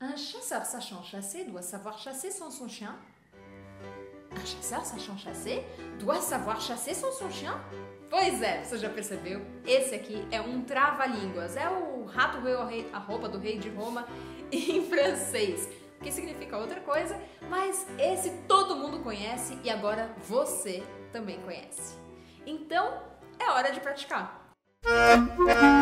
[0.00, 2.94] Un chasseur sachant chasser doit savoir chasser sans son chien.
[4.30, 5.64] Un chasseur sachant chasser
[5.98, 7.60] doit savoir chasser sans son chien.
[8.08, 9.44] Pois é, você já percebeu?
[9.66, 11.56] Esse aqui é um trava-línguas.
[11.56, 12.60] É o rato roeu
[12.92, 14.06] a roupa do rei de Roma
[14.52, 15.68] em francês,
[16.00, 17.20] que significa outra coisa,
[17.50, 20.80] mas esse todo mundo conhece e agora você
[21.12, 21.98] também conhece.
[22.46, 23.02] Então,
[23.40, 24.54] é hora de praticar.
[24.80, 25.77] Para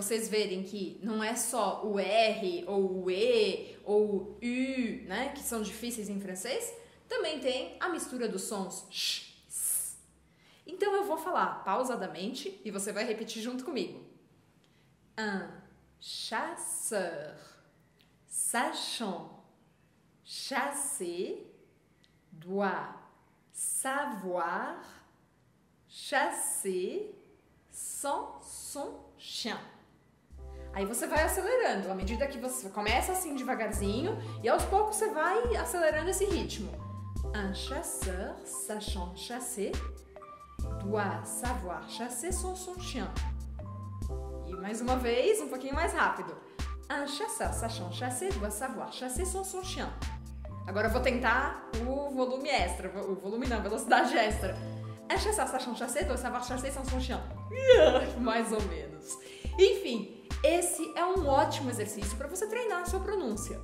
[0.00, 5.32] vocês verem que não é só o R ou o E ou o U, né,
[5.34, 6.72] que são difíceis em francês,
[7.08, 9.98] também tem a mistura dos sons sh, s.
[10.66, 14.02] Então eu vou falar pausadamente e você vai repetir junto comigo.
[15.18, 15.48] Un
[16.00, 17.36] chasseur
[18.26, 19.28] sachant
[20.24, 21.46] chasser
[22.32, 22.94] doit
[23.52, 24.82] savoir
[25.88, 27.14] chasser
[27.70, 29.60] sans son chien.
[30.72, 35.10] Aí você vai acelerando, à medida que você começa assim devagarzinho e aos poucos você
[35.10, 36.70] vai acelerando esse ritmo.
[37.34, 39.72] Un chasseur sachant chasser
[40.82, 43.08] doit savoir chasser sans son chien.
[44.46, 46.36] E mais uma vez, um pouquinho mais rápido.
[46.88, 49.88] Un chasseur sachant chasser doit savoir chasser sans son chien.
[50.66, 54.56] Agora eu vou tentar o volume extra, o volume não, velocidade extra.
[55.12, 57.20] Un chasseur sachant chasser doit savoir chasser sans son chien.
[58.20, 59.18] Mais ou menos.
[59.58, 63.60] Enfim, esse é um ótimo exercício para você treinar a sua pronúncia.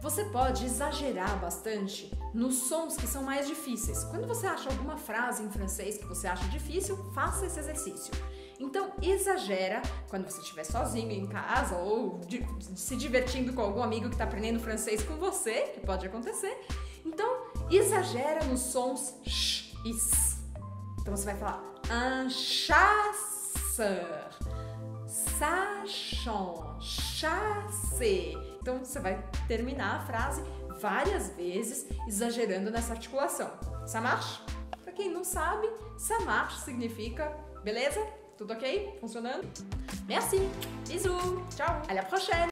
[0.00, 4.02] Você pode exagerar bastante nos sons que são mais difíceis.
[4.04, 8.12] Quando você acha alguma frase em francês que você acha difícil, faça esse exercício.
[8.58, 12.44] Então, exagera quando você estiver sozinho em casa ou de,
[12.76, 16.56] se divertindo com algum amigo que está aprendendo francês com você, que pode acontecer.
[17.04, 20.36] Então, exagera nos sons sh e s.
[21.00, 24.06] Então, você vai falar un chasseur,
[25.12, 28.34] sachant, chasser.
[28.60, 30.42] Então, você vai terminar a frase
[30.80, 33.50] várias vezes, exagerando nessa articulação.
[33.86, 34.40] Ça marche?
[34.82, 35.68] Para quem não sabe,
[35.98, 37.26] ça marche significa
[37.62, 38.00] beleza?
[38.36, 38.96] Tudo ok?
[39.00, 39.46] Funcionando?
[40.06, 40.38] Merci.
[40.88, 41.54] Bisous.
[41.54, 41.82] Ciao.
[41.88, 42.50] À la prochaine.